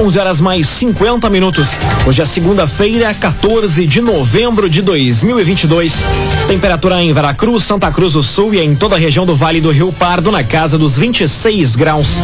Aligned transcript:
11 0.00 0.18
horas 0.18 0.40
mais 0.40 0.66
50 0.66 1.28
minutos. 1.28 1.78
Hoje 2.06 2.22
é 2.22 2.24
segunda-feira, 2.24 3.12
14 3.12 3.86
de 3.86 4.00
novembro 4.00 4.66
de 4.66 4.80
2022. 4.80 6.06
Temperatura 6.48 7.02
em 7.02 7.12
Veracruz, 7.12 7.64
Santa 7.64 7.90
Cruz 7.92 8.14
do 8.14 8.22
Sul 8.22 8.54
e 8.54 8.60
em 8.60 8.74
toda 8.74 8.96
a 8.96 8.98
região 8.98 9.26
do 9.26 9.36
Vale 9.36 9.60
do 9.60 9.68
Rio 9.68 9.92
Pardo 9.92 10.32
na 10.32 10.42
casa 10.42 10.78
dos 10.78 10.96
26 10.96 11.76
graus. 11.76 12.22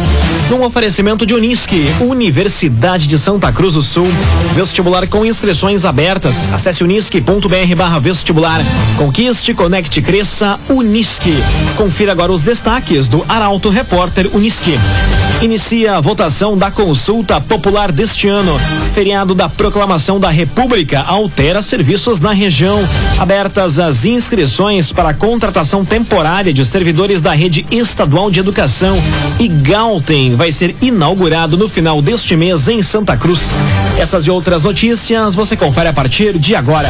Num 0.49 0.63
oferecimento 0.63 1.23
de 1.23 1.35
Unisque, 1.35 1.85
Universidade 2.01 3.05
de 3.05 3.19
Santa 3.19 3.51
Cruz 3.51 3.75
do 3.75 3.83
Sul. 3.83 4.07
Vestibular 4.55 5.05
com 5.07 5.23
inscrições 5.23 5.85
abertas. 5.85 6.51
Acesse 6.51 6.83
unisque.br 6.83 7.99
vestibular. 8.01 8.59
Conquiste, 8.97 9.53
conecte, 9.53 10.01
cresça, 10.01 10.59
Unisque. 10.67 11.35
Confira 11.75 12.11
agora 12.11 12.31
os 12.31 12.41
destaques 12.41 13.07
do 13.07 13.23
Arauto 13.29 13.69
Repórter 13.69 14.27
Unisque. 14.33 14.79
Inicia 15.43 15.97
a 15.97 16.01
votação 16.01 16.57
da 16.57 16.71
consulta 16.71 17.39
popular 17.39 17.66
deste 17.91 18.29
ano. 18.29 18.57
Feriado 18.93 19.35
da 19.35 19.49
Proclamação 19.49 20.19
da 20.19 20.29
República 20.29 21.01
altera 21.01 21.61
serviços 21.61 22.21
na 22.21 22.31
região. 22.31 22.79
Abertas 23.19 23.77
as 23.77 24.05
inscrições 24.05 24.93
para 24.93 25.09
a 25.09 25.13
contratação 25.13 25.83
temporária 25.83 26.53
de 26.53 26.65
servidores 26.65 27.21
da 27.21 27.33
rede 27.33 27.65
estadual 27.69 28.31
de 28.31 28.39
educação. 28.39 28.97
E 29.37 29.49
Galten 29.49 30.33
vai 30.35 30.49
ser 30.49 30.75
inaugurado 30.81 31.57
no 31.57 31.67
final 31.67 32.01
deste 32.01 32.37
mês 32.37 32.69
em 32.69 32.81
Santa 32.81 33.17
Cruz. 33.17 33.53
Essas 33.99 34.25
e 34.25 34.31
outras 34.31 34.61
notícias 34.61 35.35
você 35.35 35.57
confere 35.57 35.89
a 35.89 35.93
partir 35.93 36.39
de 36.39 36.55
agora. 36.55 36.89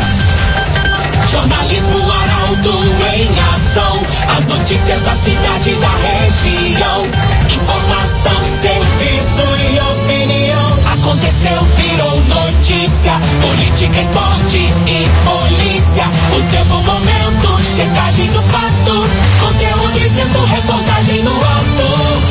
Jornalismo 1.27 1.99
Arauto 2.11 2.83
em 3.15 3.27
ação. 3.55 3.99
As 4.37 4.45
notícias 4.45 5.01
da 5.01 5.15
cidade 5.15 5.71
e 5.71 5.75
da 5.75 5.89
região. 5.89 7.07
Informação, 7.49 8.37
opinião. 8.37 8.96
Aconteceu, 11.17 11.63
virou 11.75 12.21
notícia. 12.25 13.13
Política, 13.41 13.99
esporte 13.99 14.57
e 14.57 15.09
polícia. 15.25 16.03
O 16.37 16.43
tempo, 16.51 16.75
momento, 16.83 17.59
checagem 17.75 18.27
do 18.27 18.41
fato. 18.43 19.09
Conteúdo 19.39 19.99
dizendo, 19.99 20.45
reportagem 20.45 21.23
no 21.23 21.31
alto. 21.31 22.21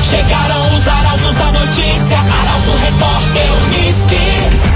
Chegaram 0.00 0.74
os 0.74 0.88
arautos 0.88 1.34
da 1.34 1.52
notícia. 1.52 2.18
Arauto, 2.18 2.78
repórter, 2.82 3.52
Unisque. 3.66 4.69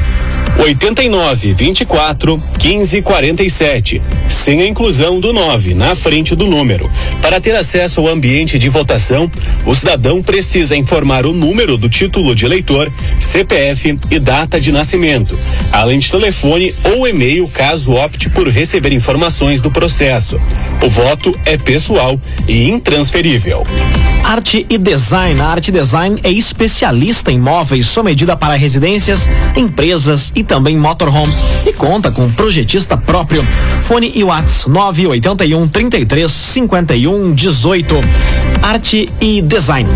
89 0.58 1.52
24 1.54 2.42
15 2.58 3.02
47, 3.02 4.02
sem 4.28 4.62
a 4.62 4.66
inclusão 4.66 5.20
do 5.20 5.32
9 5.32 5.74
na 5.74 5.94
frente 5.94 6.34
do 6.34 6.46
número. 6.46 6.90
Para 7.20 7.40
ter 7.40 7.54
acesso 7.54 8.00
ao 8.00 8.08
ambiente 8.08 8.58
de 8.58 8.68
votação, 8.68 9.30
o 9.66 9.74
cidadão 9.74 10.22
precisa 10.22 10.74
informar 10.74 11.26
o 11.26 11.32
número 11.32 11.76
do 11.76 11.88
título 11.88 12.34
de 12.34 12.46
eleitor, 12.46 12.90
CPF 13.20 13.98
e 14.10 14.18
data 14.18 14.58
de 14.58 14.72
nascimento, 14.72 15.38
além 15.70 15.98
de 15.98 16.10
telefone 16.10 16.74
ou 16.96 17.06
e-mail 17.06 17.46
caso 17.48 17.92
opte 17.92 18.30
por 18.30 18.48
receber 18.48 18.92
informações 18.92 19.60
do 19.60 19.70
processo. 19.70 20.40
O 20.82 20.88
voto 20.88 21.38
é 21.44 21.58
pessoal 21.58 22.18
e 22.48 22.68
intransferível. 22.68 23.66
Arte 24.24 24.66
e 24.68 24.78
Design. 24.78 25.40
A 25.40 25.46
Arte 25.46 25.70
Design 25.70 26.18
é 26.24 26.30
especialista 26.30 27.30
em 27.30 27.38
móveis 27.38 27.86
sob 27.86 28.06
medida 28.06 28.36
para 28.36 28.54
residências, 28.54 29.28
empresas 29.56 30.32
e 30.34 30.44
também 30.46 30.76
motorhomes 30.78 31.44
e 31.66 31.72
conta 31.72 32.10
com 32.10 32.30
projetista 32.30 32.96
próprio. 32.96 33.46
Fone 33.80 34.12
e 34.14 34.24
Whats 34.24 34.66
981 34.66 35.68
33 35.68 36.30
51 36.30 37.34
18. 37.34 37.94
Arte 38.62 39.12
e 39.20 39.42
Design. 39.42 39.90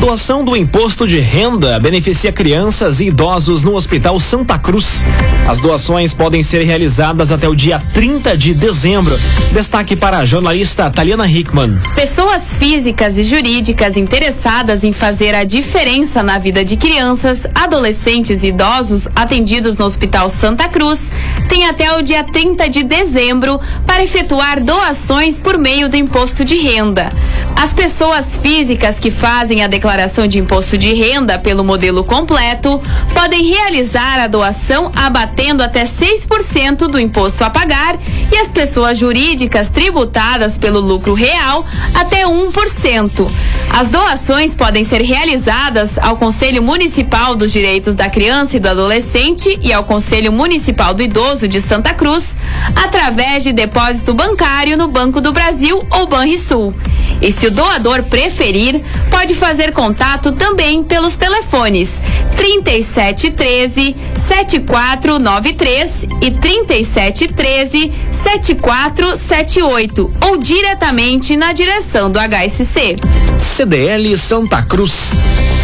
Doação 0.00 0.42
do 0.42 0.56
imposto 0.56 1.06
de 1.06 1.18
renda 1.18 1.78
beneficia 1.78 2.32
crianças 2.32 3.00
e 3.00 3.08
idosos 3.08 3.62
no 3.62 3.74
Hospital 3.74 4.18
Santa 4.18 4.58
Cruz. 4.58 5.04
As 5.46 5.60
doações 5.60 6.14
podem 6.14 6.42
ser 6.42 6.62
realizadas 6.62 7.30
até 7.30 7.46
o 7.46 7.54
dia 7.54 7.78
30 7.92 8.34
de 8.34 8.54
dezembro. 8.54 9.20
Destaque 9.52 9.94
para 9.94 10.16
a 10.16 10.24
jornalista 10.24 10.88
Taliana 10.90 11.28
Hickman. 11.28 11.78
Pessoas 11.94 12.54
físicas 12.54 13.18
e 13.18 13.22
jurídicas 13.22 13.98
interessadas 13.98 14.84
em 14.84 14.92
fazer 14.92 15.34
a 15.34 15.44
diferença 15.44 16.22
na 16.22 16.38
vida 16.38 16.64
de 16.64 16.78
crianças, 16.78 17.46
adolescentes 17.54 18.42
e 18.42 18.48
idosos 18.48 19.06
atendidos 19.14 19.76
no 19.76 19.84
Hospital 19.84 20.30
Santa 20.30 20.66
Cruz 20.66 21.12
têm 21.46 21.66
até 21.66 21.92
o 21.98 22.00
dia 22.00 22.24
30 22.24 22.70
de 22.70 22.84
dezembro 22.84 23.60
para 23.86 24.02
efetuar 24.02 24.62
doações 24.62 25.38
por 25.38 25.58
meio 25.58 25.90
do 25.90 25.96
imposto 25.96 26.42
de 26.42 26.56
renda. 26.56 27.12
As 27.56 27.74
pessoas 27.74 28.36
físicas 28.36 28.98
que 28.98 29.10
fazem 29.10 29.62
a 29.62 29.66
declaração 29.66 30.26
de 30.26 30.38
imposto 30.38 30.78
de 30.78 30.92
renda 30.94 31.38
pelo 31.38 31.62
modelo 31.62 32.02
completo 32.02 32.80
podem 33.14 33.44
realizar 33.44 34.20
a 34.20 34.26
doação 34.26 34.90
abatendo 34.94 35.62
até 35.62 35.84
6% 35.84 36.88
do 36.88 36.98
imposto 36.98 37.44
a 37.44 37.50
pagar 37.50 37.98
e 38.32 38.36
as 38.36 38.50
pessoas 38.50 38.98
jurídicas 38.98 39.68
tributadas 39.68 40.56
pelo 40.56 40.80
lucro 40.80 41.12
real 41.12 41.64
até 41.94 42.24
1%. 42.24 43.30
As 43.72 43.88
doações 43.88 44.54
podem 44.54 44.84
ser 44.84 45.00
realizadas 45.00 45.96
ao 45.96 46.16
Conselho 46.16 46.62
Municipal 46.62 47.34
dos 47.34 47.52
Direitos 47.52 47.94
da 47.94 48.10
Criança 48.10 48.56
e 48.56 48.60
do 48.60 48.68
Adolescente 48.68 49.58
e 49.62 49.72
ao 49.72 49.84
Conselho 49.84 50.32
Municipal 50.32 50.92
do 50.92 51.02
Idoso 51.02 51.48
de 51.48 51.60
Santa 51.60 51.94
Cruz 51.94 52.36
através 52.74 53.44
de 53.44 53.52
depósito 53.52 54.12
bancário 54.12 54.76
no 54.76 54.88
Banco 54.88 55.20
do 55.20 55.32
Brasil 55.32 55.82
ou 55.90 56.06
Banrisul. 56.06 56.74
E 57.22 57.30
se 57.30 57.46
o 57.46 57.50
doador 57.50 58.02
preferir, 58.02 58.82
pode 59.10 59.34
fazer 59.34 59.72
contato 59.72 60.32
também 60.32 60.82
pelos 60.82 61.16
telefones 61.16 62.02
3713 62.36 63.96
7493 64.16 66.06
e 66.20 66.30
3713 66.30 67.92
7478 68.10 70.12
ou 70.26 70.36
diretamente 70.36 71.36
na 71.36 71.52
direção 71.52 72.10
do 72.10 72.18
HSC. 72.18 72.96
CDL 73.40 74.16
Santa 74.16 74.62
Cruz. 74.62 75.12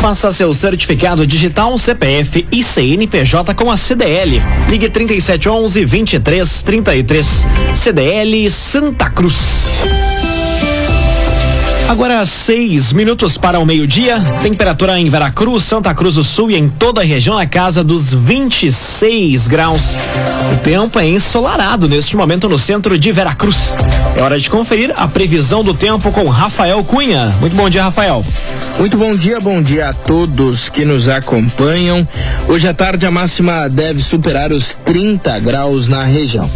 Faça 0.01 0.33
seu 0.33 0.53
certificado 0.55 1.27
digital 1.27 1.77
CPF 1.79 2.47
e 2.51 2.63
CNPJ 2.63 3.55
com 3.55 3.71
a 3.71 3.77
CDL. 3.77 4.41
Ligue 4.69 4.89
3711 4.89 5.85
2333. 5.85 7.47
CDL 7.75 8.51
Santa 8.51 9.11
Cruz. 9.11 9.67
Agora 11.89 12.27
seis 12.27 12.93
minutos 12.93 13.39
para 13.39 13.61
o 13.61 13.67
meio-dia. 13.67 14.19
Temperatura 14.43 14.99
em 14.99 15.09
Veracruz, 15.09 15.63
Santa 15.65 15.95
Cruz 15.95 16.17
do 16.17 16.25
Sul 16.25 16.51
e 16.51 16.57
em 16.57 16.69
toda 16.69 17.01
a 17.01 17.05
região 17.05 17.37
na 17.37 17.47
casa 17.47 17.85
dos 17.85 18.13
26 18.13 19.47
graus. 19.47 19.95
O 20.53 20.57
tempo 20.65 20.99
é 20.99 21.07
ensolarado 21.09 21.89
neste 21.89 22.17
momento 22.17 22.49
no 22.49 22.59
centro 22.59 22.99
de 22.99 23.13
Veracruz. 23.13 23.77
É 24.17 24.23
hora 24.23 24.41
de 24.41 24.49
conferir 24.49 24.93
a 24.97 25.07
previsão 25.07 25.63
do 25.63 25.75
tempo 25.75 26.11
com 26.11 26.25
Rafael 26.25 26.83
Cunha. 26.83 27.35
Muito 27.39 27.55
bom 27.55 27.69
dia, 27.69 27.83
Rafael. 27.83 28.25
Muito 28.79 28.99
bom 28.99 29.15
dia, 29.15 29.41
bom 29.41 29.63
dia 29.63 29.89
a 29.89 29.93
todos 29.95 30.69
que 30.69 30.85
nos 30.85 31.09
acompanham. 31.09 32.07
Hoje 32.47 32.69
à 32.69 32.75
tarde 32.75 33.07
a 33.07 33.11
máxima 33.11 33.71
deve 33.71 34.03
superar 34.03 34.53
os 34.53 34.77
30 34.85 35.39
graus 35.41 35.89
na 35.89 36.05
região. 36.05 36.49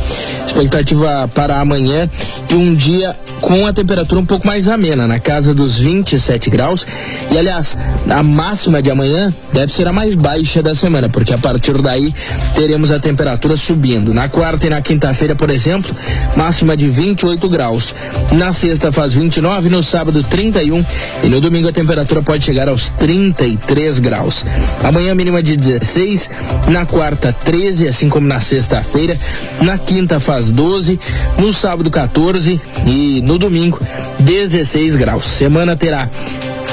Expectativa 0.46 1.30
para 1.34 1.58
amanhã 1.58 2.10
de 2.46 2.56
um 2.56 2.74
dia 2.74 3.16
com 3.40 3.66
a 3.66 3.72
temperatura 3.72 4.20
um 4.20 4.26
pouco 4.26 4.46
mais 4.46 4.68
amena, 4.68 5.06
na 5.06 5.18
casa 5.18 5.54
dos 5.54 5.78
27 5.78 6.50
graus. 6.50 6.86
E 7.30 7.38
aliás, 7.38 7.78
a 8.08 8.22
máxima 8.22 8.82
de 8.82 8.90
amanhã 8.90 9.32
deve 9.50 9.72
ser 9.72 9.86
a 9.88 9.92
mais 9.92 10.14
baixa 10.14 10.62
da 10.62 10.74
semana, 10.74 11.08
porque 11.08 11.32
a 11.32 11.38
partir 11.38 11.80
daí 11.80 12.12
teremos 12.54 12.90
a 12.90 13.00
temperatura 13.00 13.56
subindo. 13.56 14.12
Na 14.12 14.28
quarta 14.28 14.66
e 14.66 14.70
na 14.70 14.82
quinta-feira, 14.82 15.34
por 15.34 15.48
exemplo, 15.48 15.90
máxima 16.36 16.76
de 16.76 16.88
28 16.88 17.48
graus. 17.48 17.94
Na 18.32 18.52
sexta 18.52 18.92
faz 18.92 19.14
29, 19.14 19.70
no 19.70 19.82
sábado 19.82 20.22
31 20.22 20.84
e 21.22 21.28
no 21.28 21.40
domingo 21.40 21.68
a 21.68 21.72
temperatura 21.72 22.09
pode 22.18 22.44
chegar 22.44 22.68
aos 22.68 22.88
33 22.88 24.00
graus. 24.00 24.44
Amanhã 24.82 25.14
mínima 25.14 25.40
de 25.42 25.56
16, 25.56 26.28
na 26.68 26.84
quarta 26.84 27.32
13, 27.32 27.86
assim 27.86 28.08
como 28.08 28.26
na 28.26 28.40
sexta-feira. 28.40 29.16
Na 29.62 29.78
quinta 29.78 30.18
faz 30.18 30.50
12, 30.50 30.98
no 31.38 31.52
sábado 31.52 31.90
14 31.90 32.60
e 32.86 33.20
no 33.22 33.38
domingo 33.38 33.80
16 34.18 34.96
graus. 34.96 35.24
Semana 35.24 35.76
terá 35.76 36.08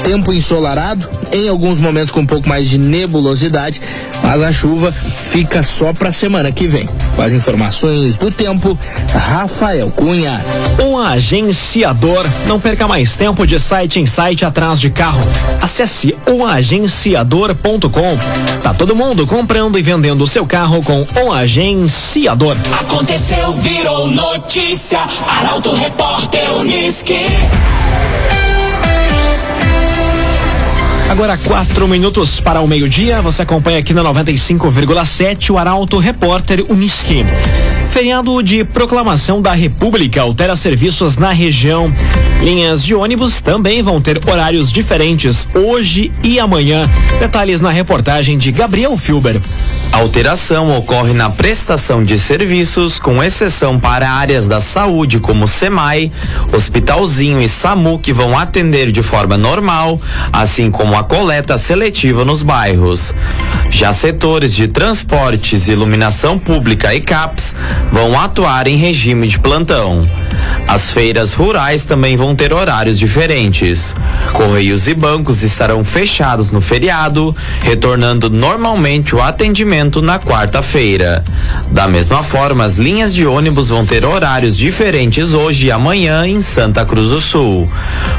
tempo 0.02 0.32
ensolarado, 0.32 1.08
em 1.32 1.48
alguns 1.48 1.78
momentos 1.78 2.10
com 2.10 2.20
um 2.20 2.26
pouco 2.26 2.48
mais 2.48 2.68
de 2.68 2.78
nebulosidade, 2.78 3.80
mas 4.22 4.42
a 4.42 4.52
chuva 4.52 4.90
fica 4.92 5.62
só 5.62 5.92
para 5.92 6.12
semana 6.12 6.50
que 6.50 6.66
vem. 6.66 6.88
Com 7.14 7.22
as 7.22 7.32
informações 7.32 8.16
do 8.16 8.30
tempo, 8.30 8.78
Rafael 9.12 9.90
Cunha. 9.90 10.44
Um 10.82 10.98
agenciador. 10.98 12.24
Não 12.46 12.60
perca 12.60 12.86
mais 12.86 13.16
tempo 13.16 13.46
de 13.46 13.58
site 13.58 14.00
em 14.00 14.06
site 14.06 14.44
atrás 14.44 14.80
de 14.80 14.90
carro. 14.90 15.20
Acesse 15.60 16.16
omagenciador.com. 16.26 18.18
Tá 18.62 18.72
todo 18.74 18.94
mundo 18.94 19.26
comprando 19.26 19.78
e 19.78 19.82
vendendo 19.82 20.22
o 20.22 20.26
seu 20.26 20.46
carro 20.46 20.82
com 20.82 21.06
um 21.22 21.32
agenciador. 21.32 22.56
Aconteceu, 22.80 23.52
virou 23.54 24.10
notícia. 24.10 25.00
Arauto 25.26 25.74
Repórter 25.74 26.52
Uniski. 26.54 27.18
Agora 31.08 31.38
quatro 31.38 31.88
minutos 31.88 32.38
para 32.38 32.60
o 32.60 32.68
meio-dia. 32.68 33.22
Você 33.22 33.40
acompanha 33.40 33.78
aqui 33.78 33.94
na 33.94 34.04
95,7 34.04 35.50
o 35.50 35.56
Arauto 35.56 35.96
Repórter 35.96 36.64
Uniski. 36.68 37.24
Feriado 37.90 38.42
de 38.42 38.62
proclamação 38.62 39.40
da 39.40 39.54
República 39.54 40.20
altera 40.20 40.54
serviços 40.54 41.16
na 41.16 41.30
região. 41.30 41.86
Linhas 42.42 42.84
de 42.84 42.94
ônibus 42.94 43.40
também 43.40 43.82
vão 43.82 44.00
ter 44.00 44.20
horários 44.30 44.70
diferentes 44.70 45.48
hoje 45.54 46.12
e 46.22 46.38
amanhã. 46.38 46.88
Detalhes 47.18 47.62
na 47.62 47.70
reportagem 47.70 48.36
de 48.36 48.52
Gabriel 48.52 48.96
Filber. 48.96 49.40
A 49.90 49.98
alteração 49.98 50.76
ocorre 50.76 51.12
na 51.14 51.30
prestação 51.30 52.04
de 52.04 52.18
serviços, 52.18 52.98
com 53.00 53.24
exceção 53.24 53.80
para 53.80 54.08
áreas 54.08 54.46
da 54.46 54.60
saúde 54.60 55.18
como 55.18 55.48
SEMAI, 55.48 56.12
Hospitalzinho 56.52 57.40
e 57.40 57.48
SAMU, 57.48 57.98
que 57.98 58.12
vão 58.12 58.38
atender 58.38 58.92
de 58.92 59.02
forma 59.02 59.38
normal, 59.38 60.00
assim 60.30 60.70
como 60.70 60.94
a 60.98 61.02
coleta 61.04 61.56
seletiva 61.56 62.24
nos 62.24 62.42
bairros. 62.42 63.14
Já 63.70 63.92
setores 63.92 64.52
de 64.52 64.66
transportes, 64.66 65.68
iluminação 65.68 66.38
pública 66.40 66.92
e 66.92 67.00
CAPS 67.00 67.54
vão 67.92 68.18
atuar 68.18 68.66
em 68.66 68.76
regime 68.76 69.28
de 69.28 69.38
plantão. 69.38 70.10
As 70.66 70.90
feiras 70.90 71.34
rurais 71.34 71.84
também 71.84 72.16
vão 72.16 72.34
ter 72.34 72.52
horários 72.52 72.98
diferentes. 72.98 73.94
Correios 74.32 74.88
e 74.88 74.94
bancos 74.94 75.42
estarão 75.42 75.84
fechados 75.84 76.50
no 76.50 76.60
feriado, 76.60 77.34
retornando 77.60 78.28
normalmente 78.28 79.14
o 79.14 79.22
atendimento 79.22 80.02
na 80.02 80.18
quarta-feira. 80.18 81.24
Da 81.70 81.86
mesma 81.86 82.22
forma, 82.22 82.64
as 82.64 82.76
linhas 82.76 83.14
de 83.14 83.24
ônibus 83.24 83.68
vão 83.68 83.86
ter 83.86 84.04
horários 84.04 84.56
diferentes 84.56 85.32
hoje 85.32 85.68
e 85.68 85.70
amanhã 85.70 86.26
em 86.26 86.40
Santa 86.40 86.84
Cruz 86.84 87.10
do 87.10 87.20
Sul. 87.20 87.70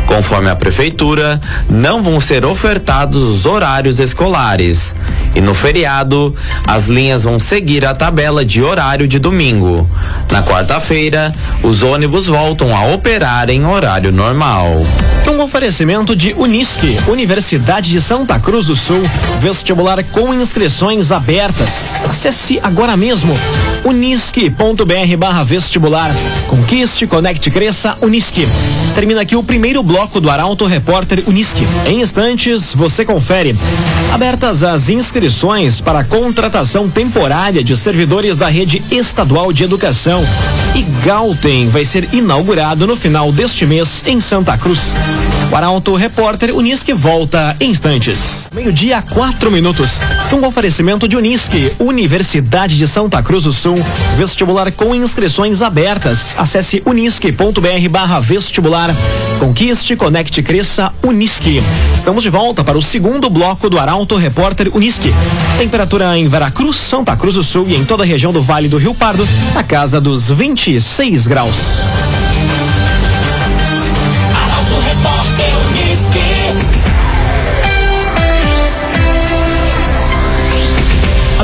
Conforme 0.07 0.49
a 0.49 0.55
prefeitura, 0.55 1.39
não 1.69 2.01
vão 2.01 2.19
ser 2.19 2.45
ofertados 2.69 3.23
os 3.23 3.47
horários 3.47 3.99
escolares. 3.99 4.95
E 5.33 5.41
no 5.41 5.55
feriado, 5.55 6.35
as 6.67 6.87
linhas 6.87 7.23
vão 7.23 7.39
seguir 7.39 7.83
a 7.83 7.95
tabela 7.95 8.45
de 8.45 8.61
horário 8.61 9.07
de 9.07 9.17
domingo. 9.17 9.89
Na 10.29 10.43
quarta-feira, 10.43 11.33
os 11.63 11.81
ônibus 11.81 12.27
voltam 12.27 12.75
a 12.75 12.85
operar 12.93 13.49
em 13.49 13.65
horário 13.65 14.11
normal. 14.11 14.71
Um 15.27 15.41
oferecimento 15.41 16.15
de 16.15 16.33
Unisque, 16.33 16.97
Universidade 17.07 17.89
de 17.89 18.01
Santa 18.01 18.39
Cruz 18.39 18.65
do 18.65 18.75
Sul, 18.75 19.01
vestibular 19.39 20.03
com 20.03 20.33
inscrições 20.33 21.11
abertas. 21.11 22.03
Acesse 22.09 22.59
agora 22.61 22.97
mesmo 22.97 23.33
unisque.br 23.85 25.43
vestibular. 25.45 26.11
Conquiste, 26.49 27.07
conecte, 27.07 27.49
cresça, 27.49 27.97
Unisque. 28.01 28.47
Termina 28.93 29.21
aqui 29.21 29.35
o 29.35 29.43
primeiro 29.43 29.81
bloco 29.81 30.19
do 30.19 30.29
Arauto 30.29 30.65
Repórter 30.65 31.23
Unisque. 31.25 31.65
Em 31.85 32.01
instantes, 32.01 32.58
você 32.75 33.05
confere. 33.05 33.55
Abertas 34.13 34.63
as 34.63 34.89
inscrições 34.89 35.81
para 35.81 35.99
a 35.99 36.03
contratação 36.03 36.89
temporária 36.89 37.63
de 37.63 37.75
servidores 37.75 38.35
da 38.35 38.47
rede 38.47 38.83
estadual 38.91 39.51
de 39.53 39.63
educação. 39.63 40.25
E 40.75 40.81
Galten 41.05 41.67
vai 41.67 41.85
ser 41.85 42.09
inaugurado 42.13 42.85
no 42.85 42.95
final 42.95 43.31
deste 43.31 43.65
mês 43.65 44.03
em 44.05 44.19
Santa 44.19 44.57
Cruz. 44.57 44.95
O 45.51 45.55
Arauto 45.55 45.95
Repórter 45.95 46.55
Unisque 46.55 46.93
volta 46.93 47.55
em 47.59 47.71
instantes. 47.71 48.47
Meio-dia, 48.53 49.01
quatro 49.01 49.51
minutos. 49.51 49.99
Um 50.31 50.45
oferecimento 50.45 51.07
de 51.07 51.17
Unisque, 51.17 51.73
Universidade 51.79 52.77
de 52.77 52.87
Santa 52.87 53.21
Cruz 53.23 53.45
do 53.45 53.51
Sul. 53.51 53.75
Vestibular 54.15 54.71
com 54.71 54.93
inscrições 54.93 55.63
abertas. 55.63 56.35
Acesse 56.37 56.83
unisque.br 56.85 57.89
barra 57.89 58.19
vestibular. 58.19 58.95
Conquiste, 59.39 59.95
conecte, 59.95 60.43
cresça, 60.43 60.93
Unisque. 61.03 61.63
Estamos 61.95 62.21
de 62.21 62.29
volta 62.29 62.63
para 62.63 62.77
o 62.77 62.81
segundo 62.81 63.27
bloco 63.27 63.71
do 63.71 63.79
Arauto 63.79 64.15
Repórter 64.17 64.69
Unisque. 64.71 65.11
Temperatura 65.57 66.15
em 66.15 66.27
Veracruz, 66.27 66.75
Santa 66.75 67.15
Cruz 67.15 67.33
do 67.33 67.43
Sul 67.43 67.65
e 67.67 67.75
em 67.75 67.85
toda 67.85 68.03
a 68.03 68.05
região 68.05 68.31
do 68.31 68.41
Vale 68.41 68.67
do 68.67 68.77
Rio 68.77 68.93
Pardo, 68.93 69.27
na 69.55 69.63
casa 69.63 69.99
dos 69.99 70.29
26 70.29 71.25
graus. 71.25 71.55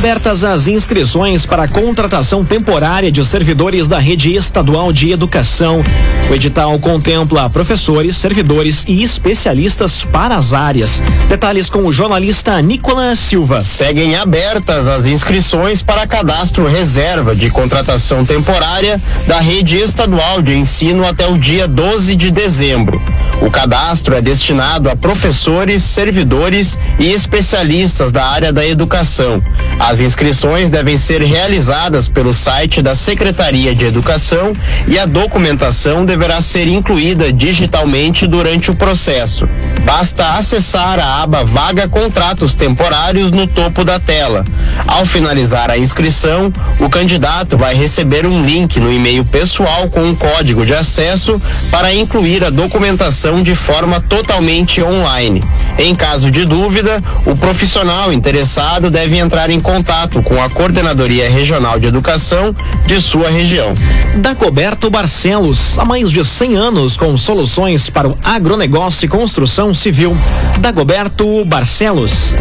Abertas 0.06 0.44
as 0.44 0.68
inscrições 0.68 1.48
para 1.48 1.63
a 1.63 1.68
contratação 1.68 2.46
temporária 2.46 3.12
de 3.12 3.25
servidores 3.25 3.88
da 3.88 3.98
rede 3.98 4.36
estadual 4.36 4.94
de 4.94 5.10
educação. 5.10 5.81
O 6.30 6.36
edital 6.36 6.78
contempla 6.78 7.50
professores, 7.50 8.16
servidores 8.16 8.86
e 8.88 9.02
especialistas 9.02 10.04
para 10.04 10.36
as 10.36 10.54
áreas. 10.54 11.02
Detalhes 11.28 11.72
com 11.72 11.80
o 11.80 11.92
jornalista 11.92 12.62
Nicolas 12.62 13.18
Silva. 13.18 13.62
Seguem 13.62 14.16
abertas 14.16 14.88
as 14.88 15.07
inscrições 15.07 15.81
para 15.81 16.06
cadastro 16.06 16.68
reserva 16.68 17.36
de 17.36 17.50
contratação 17.50 18.24
temporária 18.24 19.02
da 19.25 19.40
rede 19.40 19.75
estadual 19.75 20.40
de 20.40 20.56
ensino 20.56 21.04
até 21.04 21.28
o 21.28 21.36
dia 21.36 21.68
12 21.68 22.16
de 22.16 22.30
dezembro. 22.30 23.02
O 23.42 23.50
cadastro 23.50 24.16
é 24.16 24.22
destinado 24.22 24.88
a 24.88 24.96
professores, 24.96 25.84
servidores 25.84 26.78
e 27.00 27.12
especialistas 27.12 28.12
da 28.12 28.25
área 28.25 28.54
da 28.54 28.66
educação. 28.66 29.44
As 29.80 29.94
inscrições 30.00 30.69
devem 30.69 30.97
ser 30.97 31.21
realizadas 31.21 32.07
pelo 32.07 32.33
site 32.33 32.81
da 32.81 32.95
Secretaria 32.95 33.74
de 33.75 33.86
Educação 33.86 34.53
e 34.88 34.97
a 34.97 35.06
documentação 35.06 36.06
deverá 36.06 36.42
ser 36.42 36.68
incluída 36.68 37.31
digitalmente 37.31 38.28
durante 38.28 38.71
o 38.71 38.75
processo. 38.75 39.47
Basta 39.85 40.31
acessar 40.31 40.99
a 40.99 41.21
aba 41.21 41.44
Vaga 41.44 41.87
Contratos 41.87 42.56
Temporários 42.56 43.30
no 43.30 43.45
topo 43.45 43.85
da 43.85 43.99
tela. 43.99 44.44
Ao 44.87 45.06
finalizar 45.06 45.69
a 45.69 45.77
inscrição, 45.77 46.51
o 46.80 46.89
candidato 46.89 47.56
vai 47.56 47.75
receber 47.75 48.25
um 48.25 48.44
link 48.44 48.80
no 48.80 48.92
e-mail 48.92 49.23
pessoal 49.23 49.87
com 49.89 50.01
um 50.01 50.15
código 50.15 50.65
de 50.65 50.73
acesso 50.73 51.39
para 51.69 51.94
incluir 51.94 52.44
a 52.44 52.49
documentação 52.49 53.44
de 53.44 53.54
forma 53.54 54.01
totalmente 54.01 54.81
online. 54.81 55.44
Em 55.77 55.94
caso 55.94 56.31
de 56.31 56.45
dúvida, 56.45 57.04
o 57.25 57.35
profissional 57.35 58.11
interessado 58.11 58.89
deve 58.89 59.18
entrar 59.18 59.51
em 59.51 59.59
contato 59.59 60.23
com 60.23 60.42
a 60.42 60.49
Coordenadoria 60.49 61.30
Regional 61.30 61.80
de 61.80 61.87
Educação 61.87 62.56
de 62.87 62.99
sua 62.99 63.30
região. 63.30 63.73
Dagoberto 64.15 64.89
Barcelos, 64.89 65.77
há 65.77 65.85
mais 65.85 66.09
de 66.09 66.25
100 66.25 66.56
anos 66.56 66.97
com 66.97 67.15
soluções 67.15 67.89
para 67.89 68.07
o 68.07 68.18
agronegócio 68.23 69.06
e 69.06 69.09
construção 69.09 69.74
civil. 69.75 70.13
Dagoberto 70.59 71.45
Barcelos. 71.45 72.33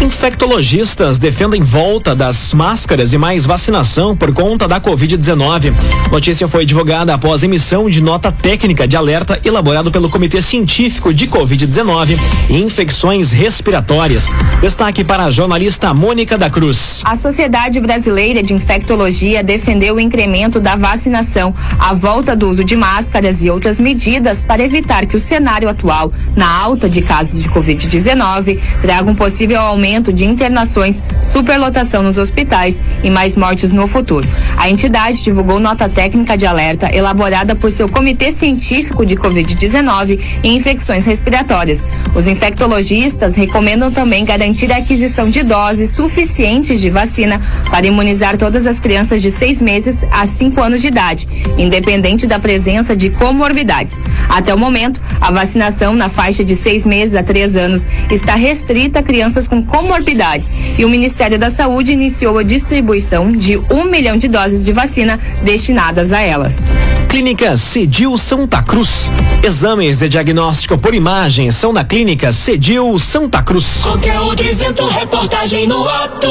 Infectologistas 0.00 1.18
defendem 1.18 1.60
volta 1.60 2.14
das 2.14 2.54
máscaras 2.54 3.12
e 3.12 3.18
mais 3.18 3.44
vacinação 3.44 4.16
por 4.16 4.32
conta 4.32 4.68
da 4.68 4.80
Covid-19. 4.80 5.74
Notícia 6.12 6.46
foi 6.46 6.64
divulgada 6.64 7.12
após 7.12 7.42
emissão 7.42 7.90
de 7.90 8.00
nota 8.00 8.30
técnica 8.30 8.86
de 8.86 8.96
alerta 8.96 9.40
elaborado 9.44 9.90
pelo 9.90 10.08
Comitê 10.08 10.40
Científico 10.40 11.12
de 11.12 11.26
Covid-19 11.26 12.16
e 12.48 12.58
Infecções 12.58 13.32
Respiratórias. 13.32 14.32
Destaque 14.60 15.02
para 15.02 15.24
a 15.24 15.32
jornalista 15.32 15.92
Mônica 15.92 16.38
da 16.38 16.48
Cruz. 16.48 17.00
A 17.04 17.16
Sociedade 17.16 17.80
Brasileira 17.80 18.40
de 18.40 18.54
Infectologia 18.54 19.42
defendeu 19.42 19.96
o 19.96 20.00
incremento 20.00 20.60
da 20.60 20.76
vacinação, 20.76 21.52
a 21.76 21.92
volta 21.92 22.36
do 22.36 22.48
uso 22.48 22.62
de 22.62 22.76
máscaras 22.76 23.42
e 23.42 23.50
outras 23.50 23.80
medidas 23.80 24.46
para 24.46 24.62
evitar 24.62 25.06
que 25.06 25.16
o 25.16 25.20
cenário 25.20 25.68
atual, 25.68 26.12
na 26.36 26.48
alta 26.62 26.88
de 26.88 27.02
casos 27.02 27.42
de 27.42 27.48
Covid-19, 27.48 28.60
traga 28.80 29.10
um 29.10 29.14
possível 29.16 29.60
aumento 29.60 29.87
aumento 29.88 30.12
de 30.12 30.26
internações, 30.26 31.02
superlotação 31.22 32.02
nos 32.02 32.18
hospitais 32.18 32.82
e 33.02 33.08
mais 33.08 33.36
mortes 33.36 33.72
no 33.72 33.88
futuro. 33.88 34.28
A 34.58 34.68
entidade 34.68 35.22
divulgou 35.22 35.58
nota 35.58 35.88
técnica 35.88 36.36
de 36.36 36.46
alerta 36.46 36.94
elaborada 36.94 37.56
por 37.56 37.70
seu 37.70 37.88
Comitê 37.88 38.30
Científico 38.30 39.06
de 39.06 39.16
Covid-19 39.16 40.20
e 40.42 40.48
Infecções 40.48 41.06
Respiratórias. 41.06 41.88
Os 42.14 42.28
infectologistas 42.28 43.34
recomendam 43.34 43.90
também 43.90 44.26
garantir 44.26 44.70
a 44.72 44.76
aquisição 44.76 45.30
de 45.30 45.42
doses 45.42 45.90
suficientes 45.90 46.80
de 46.80 46.90
vacina 46.90 47.40
para 47.70 47.86
imunizar 47.86 48.36
todas 48.36 48.66
as 48.66 48.78
crianças 48.78 49.22
de 49.22 49.30
seis 49.30 49.62
meses 49.62 50.04
a 50.10 50.26
cinco 50.26 50.60
anos 50.60 50.82
de 50.82 50.88
idade, 50.88 51.26
independente 51.56 52.26
da 52.26 52.38
presença 52.38 52.94
de 52.94 53.08
comorbidades. 53.08 53.98
Até 54.28 54.52
o 54.52 54.58
momento, 54.58 55.00
a 55.18 55.32
vacinação 55.32 55.94
na 55.94 56.10
faixa 56.10 56.44
de 56.44 56.54
seis 56.54 56.84
meses 56.84 57.14
a 57.14 57.22
três 57.22 57.56
anos 57.56 57.88
está 58.10 58.34
restrita 58.34 58.98
a 58.98 59.02
crianças 59.02 59.48
com 59.48 59.62
comorbidades 59.78 60.52
e 60.76 60.84
o 60.84 60.88
Ministério 60.88 61.38
da 61.38 61.48
Saúde 61.48 61.92
iniciou 61.92 62.36
a 62.38 62.42
distribuição 62.42 63.30
de 63.30 63.56
um 63.70 63.84
milhão 63.84 64.16
de 64.16 64.26
doses 64.26 64.64
de 64.64 64.72
vacina 64.72 65.20
destinadas 65.42 66.12
a 66.12 66.20
elas. 66.20 66.68
Clínica 67.08 67.56
Cedil 67.56 68.18
Santa 68.18 68.60
Cruz. 68.60 69.12
Exames 69.40 69.98
de 69.98 70.08
diagnóstico 70.08 70.76
por 70.76 70.94
imagem 70.94 71.52
são 71.52 71.72
na 71.72 71.84
Clínica 71.84 72.32
Cedil 72.32 72.98
Santa 72.98 73.40
Cruz. 73.40 73.82
Conteúdo 73.84 74.42
isento, 74.42 74.84
reportagem 74.88 75.68
no 75.68 75.88
ato. 75.88 76.28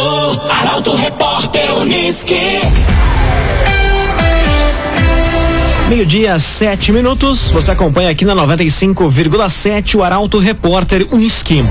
Arauto 0.50 0.94
Repórter 0.96 1.74
Uniski. 1.78 2.60
Meio-dia, 5.88 6.38
sete 6.38 6.92
minutos. 6.92 7.50
Você 7.52 7.72
acompanha 7.72 8.10
aqui 8.10 8.26
na 8.26 8.36
95,7 8.36 9.96
o 9.96 10.04
Arauto 10.04 10.38
Repórter 10.38 11.08
Uniski. 11.14 11.64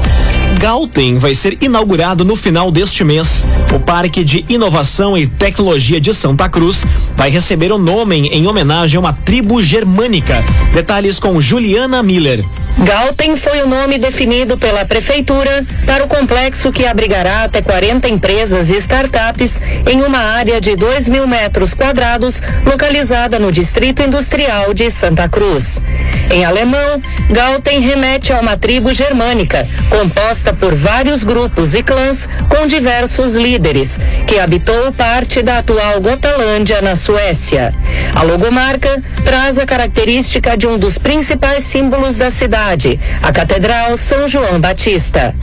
Galten 0.58 1.18
vai 1.18 1.34
ser 1.34 1.58
inaugurado 1.60 2.24
no 2.24 2.36
final 2.36 2.70
deste 2.70 3.04
mês. 3.04 3.44
O 3.74 3.80
Parque 3.80 4.24
de 4.24 4.44
Inovação 4.48 5.16
e 5.16 5.26
Tecnologia 5.26 6.00
de 6.00 6.14
Santa 6.14 6.48
Cruz 6.48 6.84
vai 7.14 7.30
receber 7.30 7.72
o 7.72 7.78
nome 7.78 8.28
em 8.28 8.46
homenagem 8.46 8.96
a 8.96 9.00
uma 9.00 9.12
tribo 9.12 9.62
germânica. 9.62 10.44
Detalhes 10.72 11.18
com 11.18 11.40
Juliana 11.40 12.02
Miller. 12.02 12.44
Galten 12.78 13.36
foi 13.36 13.62
o 13.62 13.66
nome 13.66 13.96
definido 13.98 14.58
pela 14.58 14.84
Prefeitura 14.84 15.64
para 15.86 16.04
o 16.04 16.08
complexo 16.08 16.70
que 16.70 16.84
abrigará 16.84 17.44
até 17.44 17.62
40 17.62 18.06
empresas 18.06 18.68
e 18.68 18.76
startups 18.76 19.62
em 19.90 20.02
uma 20.02 20.18
área 20.18 20.60
de 20.60 20.76
2 20.76 21.08
mil 21.08 21.26
metros 21.26 21.72
quadrados, 21.72 22.42
localizada 22.66 23.38
no 23.38 23.50
Distrito 23.50 24.02
Industrial 24.02 24.74
de 24.74 24.90
Santa 24.90 25.26
Cruz. 25.26 25.82
Em 26.30 26.44
alemão, 26.44 27.00
Galten 27.30 27.80
remete 27.80 28.30
a 28.30 28.40
uma 28.40 28.58
tribo 28.58 28.92
germânica, 28.92 29.66
composta 29.88 30.35
por 30.42 30.74
vários 30.74 31.24
grupos 31.24 31.74
e 31.74 31.82
clãs 31.82 32.28
com 32.48 32.66
diversos 32.66 33.34
líderes, 33.36 34.00
que 34.26 34.38
habitou 34.38 34.92
parte 34.92 35.42
da 35.42 35.58
atual 35.58 36.00
Gotalândia, 36.00 36.80
na 36.82 36.94
Suécia. 36.96 37.74
A 38.14 38.22
logomarca 38.22 39.02
traz 39.24 39.58
a 39.58 39.66
característica 39.66 40.56
de 40.56 40.66
um 40.66 40.78
dos 40.78 40.98
principais 40.98 41.64
símbolos 41.64 42.16
da 42.16 42.30
cidade, 42.30 42.98
a 43.22 43.32
Catedral 43.32 43.96
São 43.96 44.28
João 44.28 44.60
Batista. 44.60 45.34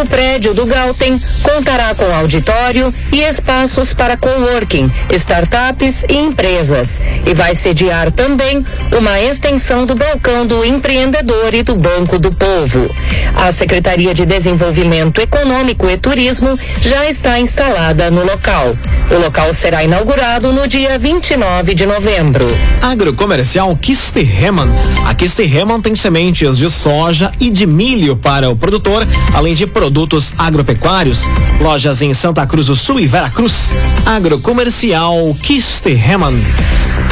O 0.00 0.06
prédio 0.06 0.54
do 0.54 0.66
Galten 0.66 1.20
contará 1.42 1.94
com 1.94 2.04
auditório 2.14 2.92
e 3.12 3.22
espaços 3.22 3.92
para 3.92 4.16
coworking, 4.16 4.90
startups 5.10 6.04
e 6.08 6.16
empresas, 6.16 7.00
e 7.26 7.34
vai 7.34 7.54
sediar 7.54 8.10
também 8.10 8.64
uma 8.96 9.20
extensão 9.20 9.86
do 9.86 9.94
balcão 9.94 10.46
do 10.46 10.64
empreendedor 10.64 11.54
e 11.54 11.62
do 11.62 11.74
Banco 11.74 12.18
do 12.18 12.32
Povo. 12.32 12.94
A 13.36 13.52
Secretaria 13.52 14.14
de 14.14 14.24
Desenvolvimento 14.36 15.18
Econômico 15.18 15.88
e 15.88 15.96
Turismo 15.96 16.58
já 16.82 17.08
está 17.08 17.40
instalada 17.40 18.10
no 18.10 18.22
local. 18.22 18.76
O 19.10 19.14
local 19.18 19.50
será 19.54 19.82
inaugurado 19.82 20.52
no 20.52 20.68
dia 20.68 20.98
29 20.98 21.74
de 21.74 21.86
novembro. 21.86 22.46
Agrocomercial 22.82 23.74
Kisterhemann. 23.78 24.68
A 25.06 25.14
Kisterhemann 25.14 25.80
tem 25.80 25.94
sementes 25.94 26.58
de 26.58 26.68
soja 26.68 27.32
e 27.40 27.48
de 27.48 27.66
milho 27.66 28.14
para 28.14 28.50
o 28.50 28.54
produtor, 28.54 29.08
além 29.32 29.54
de 29.54 29.66
produtos 29.66 30.34
agropecuários. 30.36 31.30
Lojas 31.58 32.02
em 32.02 32.12
Santa 32.12 32.46
Cruz 32.46 32.66
do 32.66 32.76
Sul 32.76 33.00
e 33.00 33.06
Veracruz. 33.06 33.72
Agrocomercial 34.04 35.34
Kisterhemann. 35.42 36.44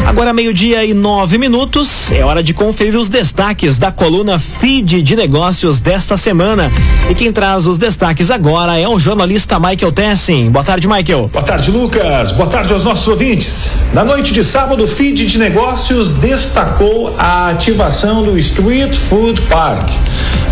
Agora 0.06 0.32
meio-dia 0.32 0.84
e 0.84 0.94
nove 0.94 1.38
minutos, 1.38 2.12
é 2.12 2.24
hora 2.24 2.42
de 2.42 2.54
conferir 2.54 2.96
os 2.96 3.08
destaques 3.08 3.78
da 3.78 3.90
coluna 3.90 4.38
Feed 4.38 5.02
de 5.02 5.16
Negócios 5.16 5.80
desta 5.80 6.16
semana. 6.16 6.70
E 7.10 7.14
quem 7.14 7.32
traz 7.32 7.66
os 7.66 7.78
destaques 7.78 8.30
agora 8.30 8.78
é 8.78 8.86
o 8.86 8.98
jornalista 8.98 9.58
Michael 9.58 9.92
Tessin. 9.92 10.50
Boa 10.50 10.64
tarde, 10.64 10.86
Michael. 10.86 11.30
Boa 11.32 11.44
tarde, 11.44 11.70
Lucas. 11.70 12.32
Boa 12.32 12.48
tarde 12.48 12.72
aos 12.72 12.84
nossos 12.84 13.08
ouvintes. 13.08 13.70
Na 13.92 14.04
noite 14.04 14.32
de 14.32 14.44
sábado, 14.44 14.84
o 14.84 14.86
Feed 14.86 15.26
de 15.26 15.38
Negócios 15.38 16.16
destacou 16.16 17.14
a 17.18 17.48
ativação 17.50 18.22
do 18.22 18.38
Street 18.38 18.94
Food 18.94 19.42
Park. 19.42 19.88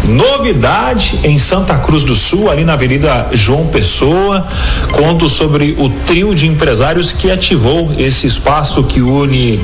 Novidade 0.04 1.20
em 1.22 1.38
Santa 1.38 1.78
Cruz 1.78 2.02
do 2.02 2.14
Sul, 2.14 2.50
ali 2.50 2.64
na 2.64 2.72
Avenida 2.72 3.28
João 3.32 3.68
Pessoa. 3.68 4.44
Conto 4.90 5.28
sobre 5.28 5.76
o 5.78 5.88
trio 5.88 6.34
de 6.34 6.48
empresários 6.48 7.12
que 7.12 7.30
ativou 7.30 7.92
esse 7.96 8.26
espaço 8.26 8.82
que 8.82 9.00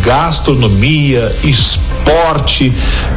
gastronomia, 0.02 1.34
esporte, 1.42 2.72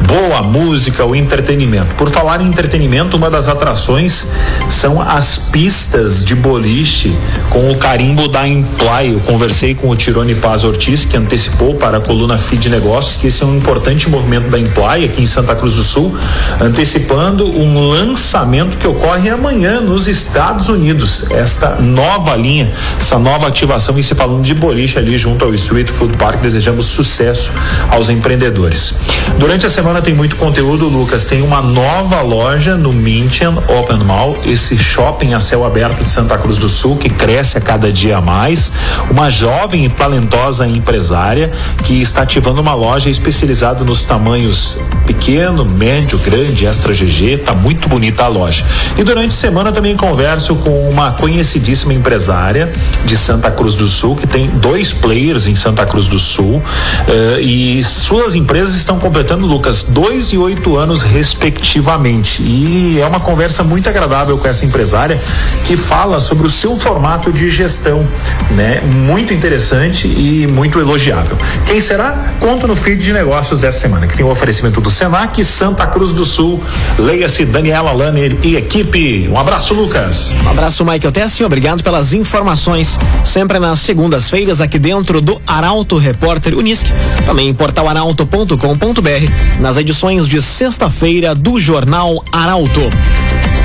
boa 0.07 0.41
música, 0.41 1.05
o 1.05 1.15
entretenimento. 1.15 1.93
Por 1.95 2.09
falar 2.09 2.41
em 2.41 2.47
entretenimento, 2.47 3.15
uma 3.15 3.29
das 3.29 3.47
atrações 3.47 4.27
são 4.67 5.01
as 5.01 5.37
pistas 5.37 6.25
de 6.25 6.33
boliche 6.33 7.15
com 7.49 7.71
o 7.71 7.77
carimbo 7.77 8.27
da 8.27 8.47
Imply. 8.47 9.13
Eu 9.13 9.19
conversei 9.19 9.75
com 9.75 9.89
o 9.89 9.95
Tirone 9.95 10.35
Paz 10.35 10.63
Ortiz, 10.63 11.05
que 11.05 11.15
antecipou 11.15 11.75
para 11.75 11.97
a 11.97 12.01
coluna 12.01 12.37
Feed 12.37 12.69
Negócios 12.69 13.17
que 13.17 13.27
esse 13.27 13.43
é 13.43 13.45
um 13.45 13.55
importante 13.57 14.09
movimento 14.09 14.49
da 14.49 14.57
Imply 14.57 15.05
aqui 15.05 15.21
em 15.21 15.25
Santa 15.25 15.55
Cruz 15.55 15.75
do 15.75 15.83
Sul, 15.83 16.17
antecipando 16.59 17.45
um 17.45 17.89
lançamento 17.89 18.77
que 18.77 18.87
ocorre 18.87 19.29
amanhã 19.29 19.81
nos 19.81 20.07
Estados 20.07 20.69
Unidos. 20.69 21.29
Esta 21.31 21.75
nova 21.75 22.35
linha, 22.35 22.71
essa 22.97 23.19
nova 23.19 23.47
ativação 23.47 23.97
e 23.99 24.03
se 24.03 24.15
falando 24.15 24.41
de 24.41 24.53
boliche 24.53 24.97
ali 24.97 25.17
junto 25.17 25.45
ao 25.45 25.53
Street 25.53 25.89
Food 25.89 26.17
Park, 26.17 26.30
desejamos 26.37 26.85
sucesso 26.85 27.51
aos 27.89 28.09
empreendedores. 28.09 28.95
Durante 29.37 29.65
a 29.65 29.69
semana 29.69 30.01
tem 30.01 30.13
muito 30.13 30.35
conteúdo, 30.35 30.87
Lucas. 30.87 31.25
Tem 31.25 31.41
uma 31.41 31.61
nova 31.61 32.21
loja 32.21 32.77
no 32.77 32.93
Mintian 32.93 33.55
Open 33.67 33.99
Mall, 34.03 34.37
esse 34.45 34.77
shopping 34.77 35.33
a 35.33 35.39
céu 35.39 35.65
aberto 35.65 36.03
de 36.03 36.09
Santa 36.09 36.37
Cruz 36.37 36.57
do 36.57 36.69
Sul 36.69 36.97
que 36.97 37.09
cresce 37.09 37.57
a 37.57 37.61
cada 37.61 37.91
dia 37.91 38.21
mais. 38.21 38.71
Uma 39.09 39.29
jovem 39.29 39.85
e 39.85 39.89
talentosa 39.89 40.67
empresária 40.67 41.49
que 41.83 42.01
está 42.01 42.21
ativando 42.21 42.61
uma 42.61 42.73
loja 42.73 43.09
especializada 43.09 43.83
nos 43.83 44.05
tamanhos 44.05 44.77
pequeno, 45.05 45.65
médio, 45.65 46.17
grande, 46.19 46.65
extra 46.65 46.93
GG, 46.93 47.39
tá 47.45 47.53
muito 47.53 47.89
bonita 47.89 48.23
a 48.23 48.27
loja. 48.27 48.65
E 48.97 49.03
durante 49.03 49.29
a 49.29 49.31
semana 49.31 49.71
também 49.71 49.95
converso 49.95 50.55
com 50.55 50.89
uma 50.89 51.11
conhecidíssima 51.11 51.93
empresária 51.93 52.71
de 53.05 53.17
Santa 53.17 53.51
Cruz 53.51 53.75
do 53.75 53.87
Sul, 53.87 54.15
que 54.15 54.27
tem 54.27 54.49
dois 54.49 54.93
players 54.93 55.47
em 55.47 55.55
Santa 55.55 55.85
Cruz 55.85 56.07
do 56.07 56.19
Sul, 56.21 56.57
uh, 56.57 57.39
e 57.39 57.83
suas 57.83 58.35
empresas 58.35 58.75
estão 58.75 58.99
completando, 58.99 59.45
Lucas, 59.45 59.83
dois 59.89 60.31
e 60.31 60.37
oito 60.37 60.77
anos 60.77 61.03
respectivamente. 61.03 62.41
E 62.41 62.99
é 62.99 63.05
uma 63.05 63.19
conversa 63.19 63.63
muito 63.63 63.89
agradável 63.89 64.37
com 64.37 64.47
essa 64.47 64.65
empresária 64.65 65.19
que 65.65 65.75
fala 65.75 66.19
sobre 66.19 66.47
o 66.47 66.49
seu 66.49 66.79
formato 66.79 67.31
de 67.31 67.49
gestão, 67.49 68.07
né? 68.51 68.81
Muito 68.81 69.33
interessante 69.33 70.07
e 70.07 70.47
muito 70.47 70.79
elogiável. 70.79 71.37
Quem 71.65 71.81
será? 71.81 72.33
Conto 72.39 72.67
no 72.67 72.75
feed 72.75 73.03
de 73.03 73.13
negócios 73.13 73.61
dessa 73.61 73.79
semana, 73.79 74.07
que 74.07 74.15
tem 74.15 74.25
o 74.25 74.29
oferecimento 74.29 74.79
do 74.79 74.89
Senac 74.89 75.43
Santa 75.43 75.87
Cruz 75.87 76.11
do 76.11 76.23
Sul. 76.23 76.63
Leia-se 76.97 77.45
Daniela 77.45 77.91
Lanner 77.91 78.37
e 78.43 78.55
equipe. 78.55 79.27
Um 79.29 79.39
abraço, 79.39 79.73
Lucas. 79.73 80.33
Um 80.43 80.49
abraço, 80.49 80.85
Michael 80.85 81.11
Tessin. 81.11 81.43
Obrigado 81.43 81.83
pelas 81.83 82.13
informações. 82.13 82.97
Sempre 83.23 83.59
nas 83.59 83.79
segundas-feiras, 83.79 84.61
aqui 84.61 84.77
dentro 84.77 85.21
do 85.21 85.41
Arauto 85.45 85.97
Repórter 86.01 86.57
Unisc. 86.57 86.87
Também 87.25 87.49
em 87.49 87.53
portalarauto.com.br. 87.53 89.59
Nas 89.59 89.77
edições 89.77 90.27
de 90.27 90.41
sexta-feira 90.41 91.33
do 91.33 91.59
Jornal 91.59 92.23
Arauto. 92.31 92.89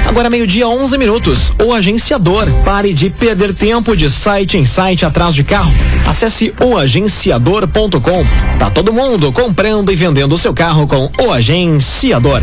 Agora 0.06 0.30
meio-dia, 0.30 0.68
11 0.68 0.96
minutos. 0.96 1.52
O 1.62 1.72
agenciador. 1.72 2.46
Pare 2.64 2.94
de 2.94 3.10
perder 3.10 3.52
tempo 3.52 3.96
de 3.96 4.08
site 4.08 4.56
em 4.56 4.64
site 4.64 5.04
atrás 5.04 5.34
de 5.34 5.42
carro. 5.42 5.72
Acesse 6.06 6.54
oagenciador.com. 6.60 8.24
Tá 8.58 8.70
todo 8.70 8.92
mundo 8.92 9.32
comprando 9.32 9.90
e 9.90 9.96
vendendo 9.96 10.34
o 10.34 10.38
seu 10.38 10.54
carro 10.54 10.86
com 10.86 11.10
o 11.22 11.32
agenciador. 11.32 12.40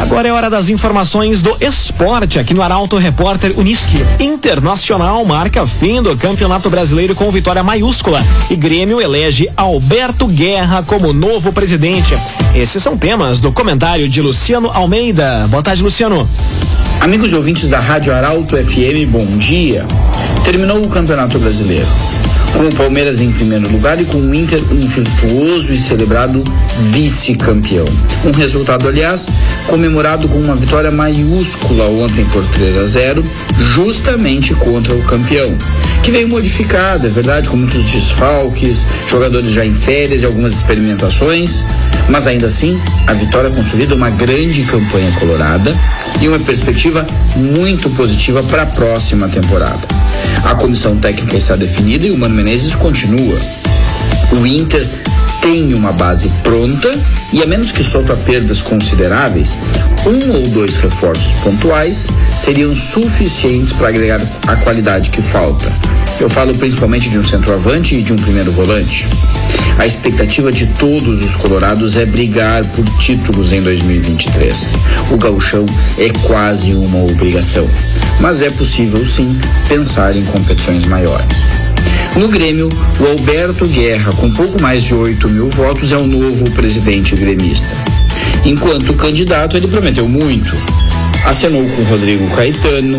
Agora 0.00 0.28
é 0.28 0.32
hora 0.32 0.50
das 0.50 0.68
informações 0.68 1.40
do 1.40 1.56
esporte 1.60 2.38
aqui 2.38 2.52
no 2.52 2.62
Arauto 2.62 2.96
Repórter 2.96 3.58
Uniski. 3.58 4.04
Internacional 4.20 5.24
marca 5.24 5.66
fim 5.66 6.02
do 6.02 6.16
Campeonato 6.16 6.68
Brasileiro 6.68 7.14
com 7.14 7.30
vitória 7.30 7.62
maiúscula 7.62 8.20
e 8.50 8.56
Grêmio 8.56 9.00
elege 9.00 9.48
Alberto 9.56 10.26
Guerra 10.26 10.82
como 10.82 11.12
novo 11.12 11.52
presidente. 11.52 12.14
Esses 12.54 12.82
são 12.82 12.96
temas 12.96 13.40
do 13.40 13.52
comentário 13.52 14.08
de 14.08 14.20
Luciano 14.20 14.70
Almeida. 14.70 15.46
Boa 15.48 15.62
tarde, 15.62 15.82
Luciano. 15.82 16.28
Amigos 17.00 17.32
ouvintes 17.32 17.68
da 17.68 17.80
Rádio 17.80 18.14
Arauto 18.14 18.56
FM, 18.56 19.08
bom 19.08 19.26
dia. 19.38 19.86
Terminou 20.44 20.84
o 20.84 20.88
Campeonato 20.88 21.38
Brasileiro 21.38 21.86
com 22.56 22.66
o 22.68 22.74
Palmeiras 22.74 23.20
em 23.20 23.30
primeiro 23.32 23.68
lugar 23.70 24.00
e 24.00 24.04
com 24.04 24.18
o 24.18 24.34
Inter 24.34 24.62
um 24.70 24.80
virtuoso 24.80 25.72
e 25.72 25.76
celebrado 25.76 26.42
vice-campeão. 26.90 27.84
Um 28.24 28.30
resultado, 28.30 28.88
aliás, 28.88 29.26
comemorado 29.66 30.28
com 30.28 30.38
uma 30.38 30.54
vitória 30.54 30.90
maiúscula 30.90 31.88
ontem 31.88 32.24
por 32.26 32.44
3 32.46 32.76
a 32.76 32.86
0, 32.86 33.24
justamente 33.74 34.54
contra 34.54 34.94
o 34.94 35.02
campeão, 35.02 35.56
que 36.02 36.10
veio 36.10 36.28
modificado, 36.28 37.06
é 37.06 37.10
verdade, 37.10 37.48
com 37.48 37.56
muitos 37.56 37.84
desfalques, 37.90 38.86
jogadores 39.10 39.50
já 39.50 39.64
em 39.64 39.74
férias 39.74 40.22
e 40.22 40.26
algumas 40.26 40.54
experimentações, 40.54 41.64
mas 42.08 42.26
ainda 42.26 42.46
assim, 42.46 42.80
a 43.06 43.14
vitória 43.14 43.50
consolida 43.50 43.94
uma 43.94 44.10
grande 44.10 44.62
campanha 44.64 45.10
colorada 45.18 45.74
e 46.20 46.28
uma 46.28 46.38
perspectiva 46.40 47.06
muito 47.36 47.90
positiva 47.90 48.42
para 48.44 48.62
a 48.62 48.66
próxima 48.66 49.28
temporada. 49.28 49.86
A 50.44 50.54
comissão 50.54 50.96
técnica 50.96 51.36
está 51.36 51.56
definida 51.56 52.06
e 52.06 52.10
o 52.10 52.18
Mano 52.18 52.34
Menezes 52.34 52.74
continua. 52.74 53.38
O 54.38 54.46
Inter 54.46 54.86
tem 55.40 55.74
uma 55.74 55.92
base 55.92 56.28
pronta 56.42 56.90
e, 57.32 57.42
a 57.42 57.46
menos 57.46 57.70
que 57.70 57.84
sofra 57.84 58.16
perdas 58.16 58.62
consideráveis, 58.62 59.58
um 60.06 60.32
ou 60.32 60.42
dois 60.42 60.76
reforços 60.76 61.32
pontuais 61.42 62.08
seriam 62.34 62.74
suficientes 62.74 63.72
para 63.72 63.88
agregar 63.88 64.20
a 64.46 64.56
qualidade 64.56 65.10
que 65.10 65.20
falta. 65.20 65.66
Eu 66.20 66.30
falo 66.30 66.56
principalmente 66.56 67.10
de 67.10 67.18
um 67.18 67.24
centroavante 67.24 67.94
e 67.94 68.02
de 68.02 68.12
um 68.12 68.16
primeiro 68.16 68.50
volante. 68.52 69.08
A 69.78 69.84
expectativa 69.84 70.52
de 70.52 70.66
todos 70.66 71.22
os 71.24 71.34
colorados 71.34 71.96
é 71.96 72.06
brigar 72.06 72.64
por 72.68 72.84
títulos 72.98 73.52
em 73.52 73.60
2023. 73.60 74.72
O 75.10 75.16
gauchão 75.16 75.66
é 75.98 76.08
quase 76.26 76.72
uma 76.72 77.04
obrigação, 77.04 77.68
mas 78.20 78.42
é 78.42 78.50
possível 78.50 79.04
sim 79.04 79.38
pensar 79.68 80.14
em 80.14 80.24
competições 80.26 80.86
maiores. 80.86 81.42
No 82.16 82.28
Grêmio, 82.28 82.68
o 83.00 83.06
Alberto 83.06 83.66
Guerra, 83.66 84.12
com 84.12 84.30
pouco 84.30 84.62
mais 84.62 84.84
de 84.84 84.94
8 84.94 85.28
mil 85.32 85.50
votos, 85.50 85.90
é 85.92 85.96
o 85.96 86.06
novo 86.06 86.48
presidente 86.52 87.16
gremista. 87.16 87.68
Enquanto 88.44 88.94
candidato, 88.94 89.56
ele 89.56 89.66
prometeu 89.66 90.08
muito. 90.08 90.54
Acenou 91.26 91.68
com 91.70 91.82
Rodrigo 91.82 92.28
Caetano, 92.36 92.98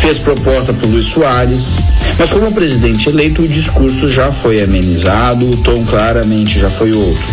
fez 0.00 0.18
proposta 0.18 0.72
para 0.72 0.86
Luiz 0.86 1.06
Soares, 1.06 1.74
mas 2.18 2.32
como 2.32 2.52
presidente 2.52 3.08
eleito, 3.08 3.42
o 3.42 3.48
discurso 3.48 4.10
já 4.10 4.32
foi 4.32 4.62
amenizado, 4.62 5.48
o 5.48 5.56
tom 5.58 5.84
claramente 5.84 6.58
já 6.58 6.70
foi 6.70 6.92
outro. 6.92 7.24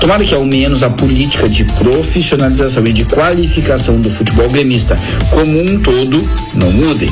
Tomara 0.00 0.24
que 0.24 0.34
ao 0.34 0.44
menos 0.44 0.82
a 0.82 0.90
política 0.90 1.48
de 1.48 1.64
profissionalização 1.64 2.86
e 2.86 2.92
de 2.92 3.04
qualificação 3.04 4.00
do 4.00 4.10
futebol 4.10 4.48
gremista 4.48 4.96
como 5.30 5.60
um 5.60 5.78
todo 5.80 6.28
não 6.54 6.70
mudem. 6.72 7.10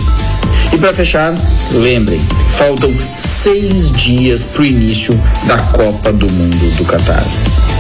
E 0.73 0.79
para 0.79 0.93
fechar, 0.93 1.35
lembrem, 1.73 2.21
faltam 2.55 2.93
seis 3.17 3.93
dias 3.93 4.45
para 4.45 4.63
o 4.63 4.67
início 4.67 5.15
da 5.47 5.59
Copa 5.59 6.13
do 6.13 6.31
Mundo 6.31 6.77
do 6.77 6.85
Catar. 6.85 7.25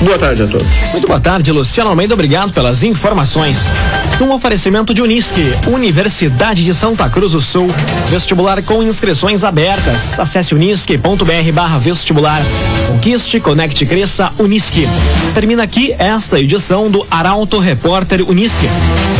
Boa 0.02 0.18
tarde 0.18 0.42
a 0.42 0.46
todos. 0.48 0.66
Muito 0.90 1.06
boa 1.06 1.20
tarde, 1.20 1.52
Luciano 1.52 1.88
Almeida. 1.88 2.14
Obrigado 2.14 2.52
pelas 2.52 2.82
informações. 2.82 3.66
Um 4.20 4.32
oferecimento 4.32 4.92
de 4.92 5.00
Unisque, 5.00 5.54
Universidade 5.68 6.64
de 6.64 6.74
Santa 6.74 7.08
Cruz 7.08 7.32
do 7.32 7.40
Sul. 7.40 7.70
Vestibular 8.08 8.60
com 8.64 8.82
inscrições 8.82 9.44
abertas. 9.44 10.18
Acesse 10.18 10.56
unisque.br 10.56 11.52
barra 11.54 11.78
vestibular. 11.78 12.42
Conquiste, 12.88 13.38
conecte, 13.38 13.86
cresça, 13.86 14.32
Unisque. 14.40 14.88
Termina 15.34 15.62
aqui 15.62 15.94
esta 15.96 16.40
edição 16.40 16.90
do 16.90 17.06
Arauto 17.08 17.60
Repórter 17.60 18.28
Unisque. 18.28 18.68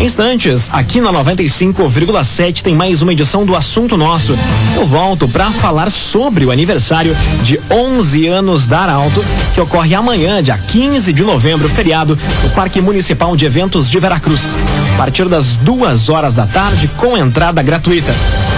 Em 0.00 0.04
instantes, 0.04 0.68
aqui 0.72 1.00
na 1.00 1.12
95,7 1.12 2.60
tem 2.60 2.74
mais 2.74 3.02
uma 3.02 3.12
edição 3.12 3.46
do 3.46 3.54
Assunto 3.54 3.96
Nosso. 3.96 4.36
Eu 4.74 4.84
volto 4.84 5.28
para 5.28 5.48
falar 5.50 5.90
sobre 5.92 6.44
o 6.44 6.50
aniversário 6.50 7.16
de 7.42 7.60
11 7.70 8.26
anos 8.26 8.66
da 8.66 8.80
Arauto, 8.80 9.24
que 9.54 9.60
ocorre 9.60 9.94
amanhã, 9.94 10.42
dia 10.42 10.58
15 10.58 10.71
de 10.72 11.22
novembro, 11.22 11.68
feriado, 11.68 12.18
no 12.42 12.48
Parque 12.50 12.80
Municipal 12.80 13.36
de 13.36 13.44
Eventos 13.44 13.90
de 13.90 14.00
Veracruz. 14.00 14.56
A 14.94 14.96
partir 14.96 15.28
das 15.28 15.58
duas 15.58 16.08
horas 16.08 16.36
da 16.36 16.46
tarde, 16.46 16.88
com 16.96 17.14
entrada 17.14 17.62
gratuita. 17.62 18.14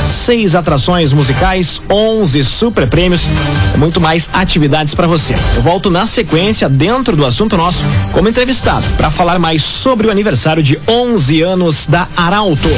Seis 0.06 0.54
atrações 0.54 1.12
musicais, 1.12 1.82
11 1.90 2.44
super 2.44 2.86
prêmios 2.86 3.28
muito 3.76 4.00
mais 4.00 4.30
atividades 4.32 4.94
para 4.94 5.08
você. 5.08 5.34
Eu 5.56 5.62
volto 5.62 5.90
na 5.90 6.06
sequência, 6.06 6.68
dentro 6.68 7.16
do 7.16 7.26
assunto 7.26 7.56
nosso, 7.56 7.82
como 8.12 8.28
entrevistado, 8.28 8.84
para 8.96 9.10
falar 9.10 9.40
mais 9.40 9.64
sobre 9.64 10.06
o 10.06 10.10
aniversário 10.10 10.62
de 10.62 10.78
11 10.86 11.42
anos 11.42 11.88
da 11.88 12.06
Arauto. 12.16 12.68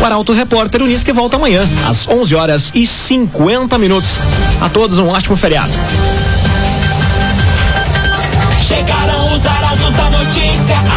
O 0.00 0.04
Arauto 0.04 0.32
Repórter 0.32 0.82
Unisque 0.82 1.12
volta 1.12 1.36
amanhã, 1.36 1.64
às 1.88 2.08
11 2.08 2.34
horas 2.34 2.72
e 2.74 2.84
50 2.84 3.78
minutos. 3.78 4.18
A 4.60 4.68
todos 4.68 4.98
um 4.98 5.06
ótimo 5.06 5.36
feriado. 5.36 5.72
Chegaram 8.70 9.34
os 9.34 9.44
arautos 9.44 9.92
da 9.94 10.10
notícia. 10.10 10.89